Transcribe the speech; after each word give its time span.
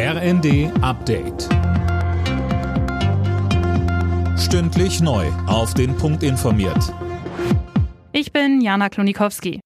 RND 0.00 0.70
Update. 0.80 1.48
Stündlich 4.38 5.00
neu. 5.00 5.26
Auf 5.48 5.74
den 5.74 5.96
Punkt 5.96 6.22
informiert. 6.22 6.94
Ich 8.12 8.32
bin 8.32 8.60
Jana 8.60 8.90
Klonikowski. 8.90 9.58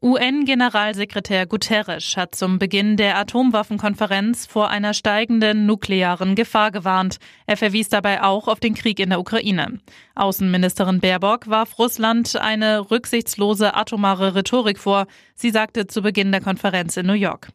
UN-Generalsekretär 0.00 1.44
Guterres 1.44 2.16
hat 2.16 2.34
zum 2.34 2.58
Beginn 2.58 2.96
der 2.96 3.18
Atomwaffenkonferenz 3.18 4.46
vor 4.46 4.70
einer 4.70 4.94
steigenden 4.94 5.66
nuklearen 5.66 6.36
Gefahr 6.36 6.70
gewarnt. 6.70 7.18
Er 7.46 7.58
verwies 7.58 7.90
dabei 7.90 8.22
auch 8.22 8.48
auf 8.48 8.60
den 8.60 8.72
Krieg 8.72 8.98
in 8.98 9.10
der 9.10 9.20
Ukraine. 9.20 9.78
Außenministerin 10.14 11.00
Baerbock 11.00 11.50
warf 11.50 11.78
Russland 11.78 12.34
eine 12.34 12.90
rücksichtslose 12.90 13.74
atomare 13.74 14.34
Rhetorik 14.34 14.78
vor. 14.78 15.06
Sie 15.34 15.50
sagte 15.50 15.86
zu 15.86 16.00
Beginn 16.00 16.32
der 16.32 16.40
Konferenz 16.40 16.96
in 16.96 17.04
New 17.04 17.12
York. 17.12 17.50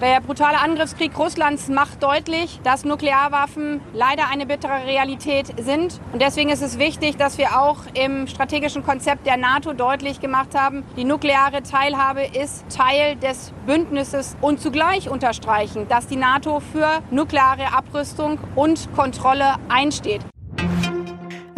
Der 0.00 0.22
brutale 0.22 0.58
Angriffskrieg 0.58 1.18
Russlands 1.18 1.68
macht 1.68 2.02
deutlich, 2.02 2.58
dass 2.64 2.86
Nuklearwaffen 2.86 3.82
leider 3.92 4.28
eine 4.32 4.46
bittere 4.46 4.86
Realität 4.86 5.48
sind. 5.60 6.00
Und 6.14 6.22
deswegen 6.22 6.48
ist 6.48 6.62
es 6.62 6.78
wichtig, 6.78 7.18
dass 7.18 7.36
wir 7.36 7.60
auch 7.60 7.80
im 7.92 8.26
strategischen 8.26 8.82
Konzept 8.82 9.26
der 9.26 9.36
NATO 9.36 9.74
deutlich 9.74 10.20
gemacht 10.20 10.54
haben, 10.54 10.84
die 10.96 11.04
nukleare 11.04 11.62
Teilhabe 11.62 12.22
ist 12.22 12.64
Teil 12.74 13.16
des 13.16 13.52
Bündnisses 13.66 14.38
und 14.40 14.58
zugleich 14.62 15.10
unterstreichen, 15.10 15.86
dass 15.88 16.06
die 16.06 16.16
NATO 16.16 16.60
für 16.60 17.02
nukleare 17.10 17.74
Abrüstung 17.74 18.38
und 18.56 18.88
Kontrolle 18.94 19.56
einsteht. 19.68 20.22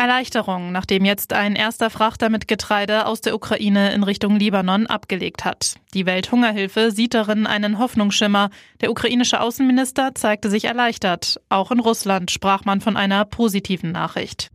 Erleichterung, 0.02 0.73
nachdem 0.73 1.05
jetzt 1.05 1.33
ein 1.33 1.55
erster 1.55 1.88
Frachter 1.88 2.29
mit 2.29 2.48
Getreide 2.48 3.06
aus 3.06 3.20
der 3.20 3.37
Ukraine 3.37 3.92
in 3.92 4.02
Richtung 4.02 4.37
Libanon 4.37 4.88
abgelegt 4.88 5.45
hat. 5.45 5.77
Die 5.95 6.06
Welthungerhilfe 6.06 6.91
sieht 6.91 7.15
darin 7.15 7.47
einen 7.47 7.78
Hoffnungsschimmer. 7.78 8.51
Der 8.80 8.91
ukrainische 8.91 9.41
Außenminister 9.41 10.16
zeigte 10.16 10.51
sich 10.51 10.65
erleichtert. 10.65 11.41
Auch 11.51 11.70
in 11.70 11.78
Russland 11.78 12.33
sprach 12.33 12.65
man 12.65 12.80
von 12.80 12.97
einer 12.97 13.25
positiven 13.25 13.92
Nachricht. 13.92 14.50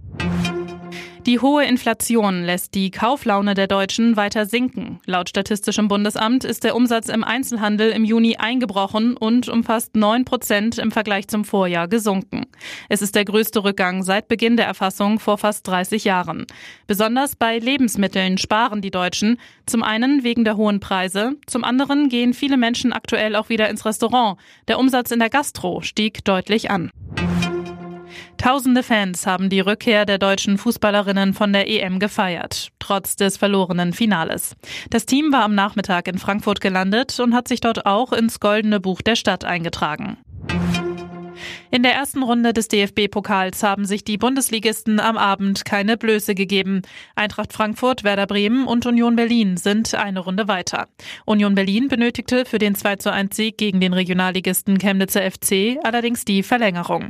Die 1.27 1.41
hohe 1.41 1.65
Inflation 1.65 2.45
lässt 2.45 2.73
die 2.73 2.89
Kauflaune 2.89 3.53
der 3.53 3.67
Deutschen 3.67 4.15
weiter 4.15 4.45
sinken. 4.45 5.01
Laut 5.05 5.27
Statistischem 5.27 5.89
Bundesamt 5.89 6.45
ist 6.45 6.63
der 6.63 6.73
Umsatz 6.73 7.09
im 7.09 7.25
Einzelhandel 7.25 7.89
im 7.89 8.05
Juni 8.05 8.37
eingebrochen 8.37 9.17
und 9.17 9.49
um 9.49 9.65
fast 9.65 9.97
9 9.97 10.23
Prozent 10.23 10.77
im 10.77 10.89
Vergleich 10.89 11.27
zum 11.27 11.43
Vorjahr 11.43 11.89
gesunken. 11.89 12.45
Es 12.87 13.01
ist 13.01 13.13
der 13.13 13.25
größte 13.25 13.65
Rückgang 13.65 14.03
seit 14.03 14.29
Beginn 14.29 14.55
der 14.55 14.67
Erfassung 14.67 15.19
vor 15.19 15.37
fast 15.37 15.67
30 15.67 16.05
Jahren. 16.05 16.45
Besonders 16.87 17.35
bei 17.35 17.59
Lebensmitteln 17.59 18.37
sparen 18.37 18.79
die 18.79 18.91
Deutschen. 18.91 19.37
Zum 19.65 19.83
einen 19.83 20.23
wegen 20.23 20.45
der 20.45 20.55
hohen 20.55 20.79
Preise, 20.79 21.33
zum 21.45 21.65
anderen 21.65 22.07
gehen 22.07 22.33
viele 22.33 22.55
Menschen 22.55 22.93
aktuell 22.93 23.35
auch 23.35 23.49
wieder 23.49 23.67
ins 23.67 23.83
Restaurant. 23.83 24.39
Der 24.69 24.79
Umsatz 24.79 25.11
in 25.11 25.19
der 25.19 25.29
Gastro 25.29 25.81
stieg 25.81 26.23
deutlich 26.23 26.71
an. 26.71 26.89
Tausende 28.37 28.83
Fans 28.83 29.25
haben 29.25 29.49
die 29.49 29.59
Rückkehr 29.59 30.05
der 30.05 30.19
deutschen 30.19 30.57
Fußballerinnen 30.57 31.33
von 31.33 31.53
der 31.53 31.67
EM 31.67 31.99
gefeiert, 31.99 32.69
trotz 32.79 33.15
des 33.15 33.35
verlorenen 33.37 33.93
Finales. 33.93 34.55
Das 34.89 35.05
Team 35.05 35.31
war 35.31 35.43
am 35.43 35.55
Nachmittag 35.55 36.07
in 36.07 36.19
Frankfurt 36.19 36.61
gelandet 36.61 37.19
und 37.19 37.33
hat 37.33 37.47
sich 37.47 37.61
dort 37.61 37.85
auch 37.85 38.13
ins 38.13 38.39
Goldene 38.39 38.79
Buch 38.79 39.01
der 39.01 39.15
Stadt 39.15 39.43
eingetragen. 39.43 40.17
In 41.69 41.83
der 41.83 41.93
ersten 41.93 42.23
Runde 42.23 42.53
des 42.53 42.67
DFB-Pokals 42.69 43.61
haben 43.63 43.85
sich 43.85 44.03
die 44.03 44.17
Bundesligisten 44.17 44.99
am 44.99 45.17
Abend 45.17 45.65
keine 45.65 45.97
Blöße 45.97 46.33
gegeben. 46.33 46.81
Eintracht 47.15 47.53
Frankfurt, 47.53 48.03
Werder 48.03 48.27
Bremen 48.27 48.65
und 48.65 48.85
Union 48.85 49.15
Berlin 49.15 49.57
sind 49.57 49.93
eine 49.93 50.19
Runde 50.19 50.47
weiter. 50.47 50.87
Union 51.25 51.55
Berlin 51.55 51.87
benötigte 51.87 52.45
für 52.45 52.59
den 52.59 52.75
2 52.75 52.95
zu 52.97 53.11
1 53.11 53.35
Sieg 53.35 53.57
gegen 53.57 53.81
den 53.81 53.93
Regionalligisten 53.93 54.77
Chemnitzer 54.77 55.29
FC 55.29 55.77
allerdings 55.83 56.23
die 56.23 56.43
Verlängerung. 56.43 57.09